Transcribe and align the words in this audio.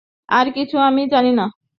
আর 0.29 0.45
কিছু 0.51 0.75
আমি 0.79 1.03
জানি 1.07 1.31
না। 1.31 1.45